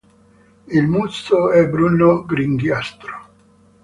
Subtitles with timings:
[0.69, 3.19] Il muso è bruno-grigiastro.